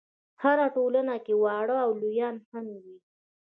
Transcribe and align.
هره 0.41 0.67
ټولنه 0.75 1.15
کې 1.25 1.33
واړه 1.43 1.77
او 1.85 1.91
لویان 2.01 2.35
هم 2.51 2.65
وي. 2.83 2.97